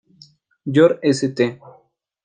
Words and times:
Georg, 0.77 0.97
St. 1.13 1.61